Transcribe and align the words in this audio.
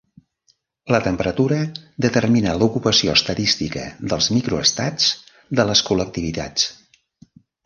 La 0.93 0.99
temperatura 1.07 1.59
determina 2.05 2.55
l'ocupació 2.61 3.13
estadística 3.19 3.85
dels 4.15 4.31
microestats 4.39 5.11
de 5.61 5.67
les 5.73 5.85
col·lectivitats. 5.93 6.67